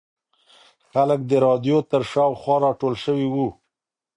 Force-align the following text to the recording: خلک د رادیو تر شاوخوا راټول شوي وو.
خلک 0.91 1.19
د 1.27 1.31
رادیو 1.45 1.77
تر 1.91 2.01
شاوخوا 2.11 2.55
راټول 2.65 2.93
شوي 3.03 3.27
وو. 3.33 3.47